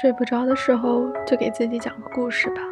[0.00, 2.62] 睡不着的时候，就给自己讲个故事吧。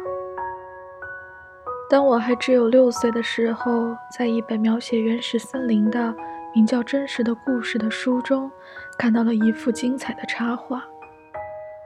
[1.87, 6.15] 当我还只有六岁的时候，在一本描写原始森林的
[6.55, 8.49] 名叫《真实的故事》的书中，
[8.97, 10.83] 看到了一幅精彩的插画，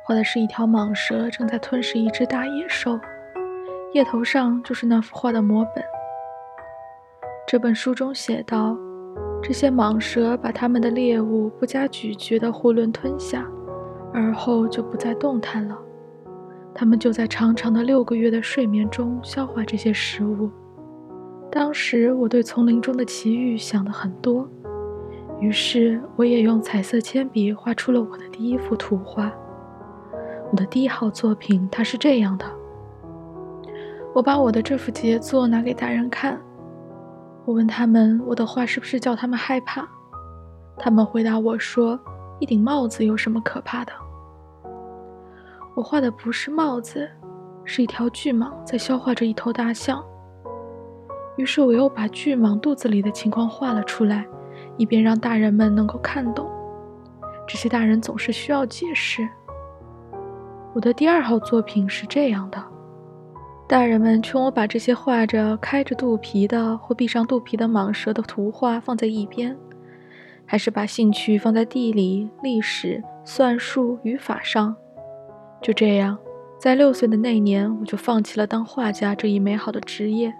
[0.06, 2.98] 画的是一条蟒蛇正在吞噬一只大野兽，
[3.94, 5.84] 页头上就是那幅画的摹本。
[7.46, 8.78] 这本书中写道：
[9.42, 13.46] 这些蟒蛇把它们的猎物不加咀嚼地囫囵吞下。
[14.14, 15.76] 而后就不再动弹了，
[16.74, 20.52] 他们就在长长的六个月的睡眠中消化这些食物。
[21.52, 24.48] 当时我对丛林中的奇遇想得很多，
[25.40, 29.32] 于是我也用彩色铅笔画出了我的第一幅图画。
[30.52, 32.46] 我的第一号作品，它是这样的。
[34.14, 36.40] 我把我的这幅杰作拿给大人看，
[37.46, 39.88] 我问他们我的画是不是叫他们害怕，
[40.78, 42.00] 他们回答我说。
[42.40, 43.94] 一顶帽子有什么可怕的？
[45.76, 47.10] 我画的不是帽子，
[47.64, 50.04] 是一条巨蟒在消化着一头大象。
[51.36, 54.26] 于是我又把巨蟒肚子里的情况画了出来，
[54.78, 56.48] 以便让大人们能够看懂。
[57.48, 59.28] 这些大人总是需要解释。
[60.74, 62.64] 我的第二号作品是这样的：
[63.68, 69.58] 大人们劝我把这些画着开着肚皮的或闭上肚皮的蟒蛇的图画放在一边。
[70.46, 74.76] 还是把兴趣放在地理、历史、算术、语法上。
[75.64, 76.18] 就这样，
[76.60, 80.34] 在六岁的那年，我就放弃了当画家这一美好的职业。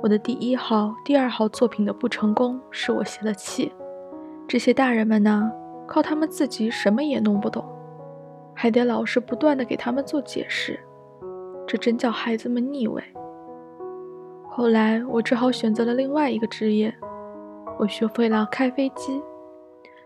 [0.00, 3.72] 我的第一号、第二号作品的不成功，使我泄了气。
[4.46, 5.50] 这些大人们呢，
[5.88, 7.64] 靠他们自己什么也弄不懂，
[8.54, 10.78] 还得老师不断的给他们做解释，
[11.66, 13.02] 这真叫孩子们腻味。
[14.48, 16.94] 后来，我只好选择了另外一个职业。
[17.80, 19.20] 我学会了开飞机，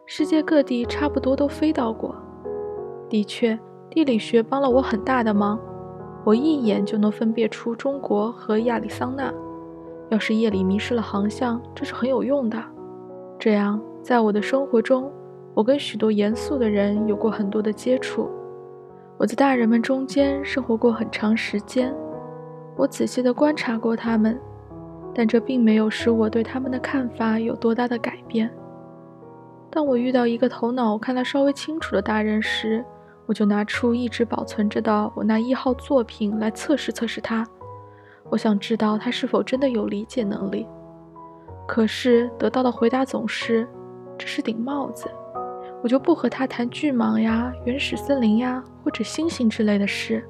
[0.06, 2.16] 世界各地差不多都飞到过。
[3.10, 3.58] 的确，
[3.90, 5.58] 地理学帮了我很大的忙，
[6.24, 9.32] 我一眼就能分辨出中国和亚利桑那。
[10.10, 12.56] 要是夜里迷失了航向，这是很有用的。
[13.38, 15.10] 这样，在我的生活中，
[15.54, 18.30] 我跟许多严肃的人有过很多的接触。
[19.18, 21.94] 我在大人们中间生活过很长时间，
[22.76, 24.38] 我仔细地观察过他们。
[25.12, 28.48] 但这并没有使我对他们的看法有多大的改变。
[29.68, 32.84] 当我遇到一个头脑看得稍微清楚的大人时，
[33.30, 37.46] 我就拿出一直保存着的我那一号作品来测试测试他。
[38.28, 40.66] 我想知道他是否真的有理解能力。
[41.68, 43.68] 可是得到的回答总是
[44.18, 45.08] ：“这是顶帽子。”
[45.80, 50.28] 我就不和他谈巨蟒呀、原始森林呀或者星星之类的事。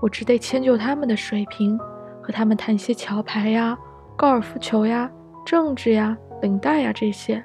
[0.00, 1.78] 我只得迁就他们的水平。
[2.22, 3.76] 和他们谈些桥牌呀、
[4.16, 5.10] 高尔夫球呀、
[5.44, 7.44] 政治呀、领带呀这些。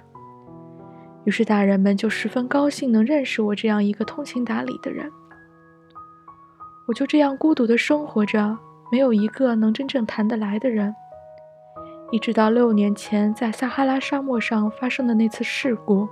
[1.25, 5.11] 于是大人们就十分高兴能认识我这样一个通情达理的人。
[6.87, 8.57] 我就这样孤独地生活着，
[8.91, 10.95] 没有一个能真正谈得来的人。
[12.11, 16.07] 一直到六年前在撒哈拉沙漠上发生的那次事故，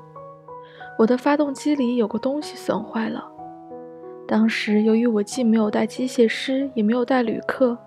[0.97, 3.23] 我的发动机里有个东西损坏了。
[4.27, 7.77] 当时由于我既没有带机械师，也没有带旅客。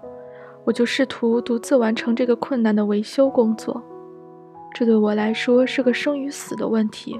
[0.64, 3.82] 我就试图独自完成这个困难的维修工作，
[4.78, 7.18] 这对我来说是个生与死的问题。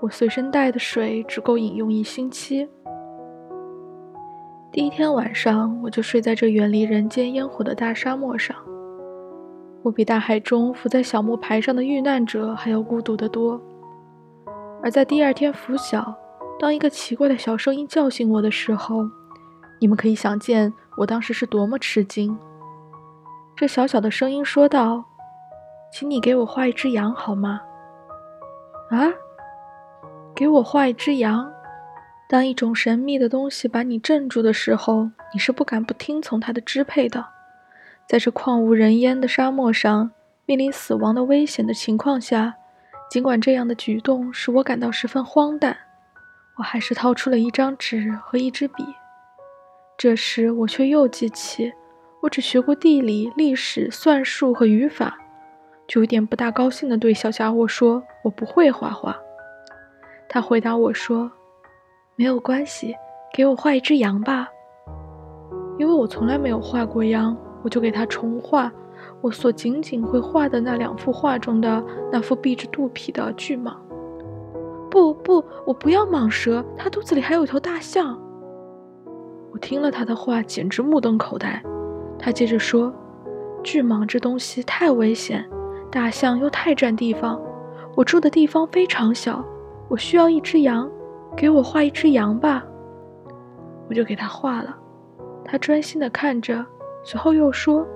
[0.00, 2.68] 我随身带的水只够饮用一星期。
[4.70, 8.56] 第一天晚上，我就睡在这远离人间烟火的大沙漠上。
[9.82, 13.60] 我比大海中浮在小木牌上的遇难者还要孤独得多。
[14.84, 16.14] 而在第二天拂晓，
[16.60, 19.02] 当一个奇怪的小声音叫醒我的时候，
[19.80, 20.72] 你们可以想见。
[20.96, 22.38] 我当时是多么吃惊！
[23.56, 25.02] 这小小的声音说道
[26.02, 27.60] ：“请你给我画一只羊好吗？”
[28.90, 29.06] 啊，
[30.34, 31.48] 给我画一只羊！
[32.28, 37.24] 当一种神秘的东西把你镇住的时候，你是不敢不听从它的支配的。
[38.08, 40.10] 在这旷无人烟的沙漠上，
[40.44, 42.56] 面临死亡的危险的情况下，
[43.08, 45.76] 尽管这样的举动使我感到十分荒诞，
[46.56, 48.84] 我还是掏出了一张纸和一支笔。
[49.96, 51.72] 这时，我却又记起，
[52.22, 55.16] 我只学过地理、历史、算术和语法，
[55.92, 59.14] 就有点不大高兴地对小家伙说：“我不会画画。”
[60.26, 61.30] 他回答我说
[62.16, 62.96] ：“没有关系，
[63.34, 64.48] 给我画一只羊吧。”
[65.78, 68.72] 因为我从来没有画过羊，我就给他重画
[69.20, 73.74] 我所仅仅会画的那两幅画中的那幅闭着肚皮的巨蟒。
[74.90, 78.18] 不不，我不要蟒蛇，它肚子里还有一头大象。
[79.52, 81.62] 我听了他的话，简直目瞪口呆。
[82.18, 82.90] 他接着说
[83.62, 85.46] ：“巨蟒这东西太危险，
[85.92, 87.40] 大象又太占地方。
[87.94, 89.44] 我住的地方非常小，
[89.88, 90.90] 我需要一只羊，
[91.36, 92.64] 给我画一只羊吧。”
[93.90, 94.74] 我就给他画了。
[95.44, 96.64] 他专心地看着，
[97.04, 97.86] 随后又说：“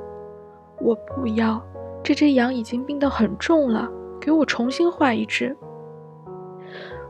[0.78, 1.58] 我不要，
[2.02, 3.88] 这只羊已经病得很重了，
[4.20, 5.56] 给我重新画一只。”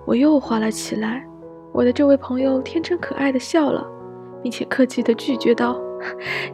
[0.06, 1.26] 我又画了起来。
[1.72, 3.84] 我的这位朋友天真可爱的笑了，
[4.42, 5.80] 并且客气地拒绝道：“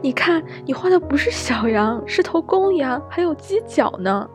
[0.01, 4.29] 你看，你画的不是小羊，是头公羊，还有犄角呢。”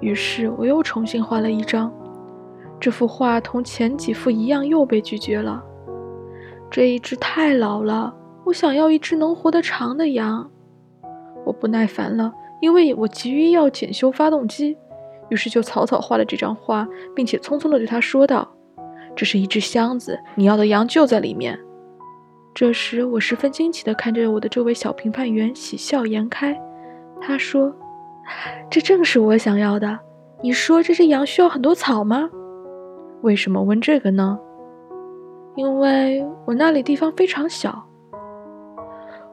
[0.00, 1.92] 于是我又重新画了一张。
[2.78, 5.62] 这幅画同前几幅一样，又被拒绝了。
[6.70, 8.14] 这一只太老了，
[8.44, 10.50] 我想要一只能活得长的羊。
[11.44, 14.76] 我不耐烦了，因为我急于要检修发动机，
[15.30, 18.46] 于是就草草画了这张画，并且匆匆地对他说道
[19.16, 21.58] ：“这是一只箱子，你要的羊就在里面。”
[22.56, 26.58] 这时，我十分惊奇地看着我的这位小评判员，喜笑颜开。
[27.20, 27.70] 他说
[28.70, 29.98] ：“这正是我想要的。
[30.42, 32.30] 你说这只羊需要很多草吗？”
[33.20, 34.38] 为什么问这个呢？
[35.54, 37.86] 因为我那里地方非常小。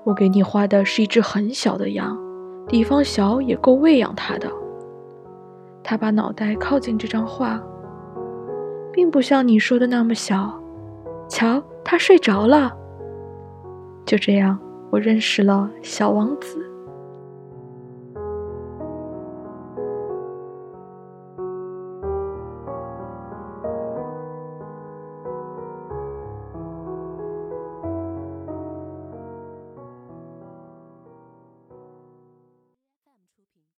[0.03, 2.19] 我给你画的是一只很小的羊，
[2.67, 4.51] 地方小也够喂养它的。
[5.81, 7.57] 他把脑袋靠近这张画，
[8.91, 10.61] 并不像你说的那么小。
[11.29, 12.79] 瞧，他睡着了。
[14.05, 14.59] 就这样，
[14.91, 16.72] 我认识了小王子。